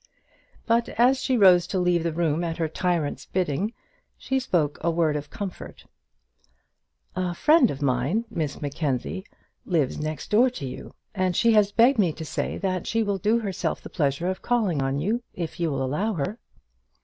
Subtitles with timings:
[0.65, 3.71] But, as she rose to leave the room at her tyrant's bidding,
[4.17, 5.85] she spoke a word of comfort.
[7.15, 9.23] "A friend of mine, Miss Mackenzie,
[9.63, 13.19] lives next door to you, and she has begged me to say that she will
[13.19, 16.39] do herself the pleasure of calling on you, if you will allow her."